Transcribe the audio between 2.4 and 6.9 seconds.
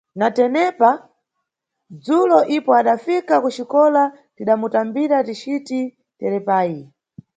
ipo adafika kuxikola tidamutambira ticiti terepayi.